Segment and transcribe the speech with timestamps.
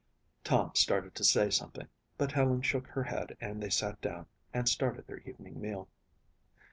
[0.43, 4.67] Tom started to say something, but Helen shook her head and they sat down and
[4.67, 5.87] started their evening meal.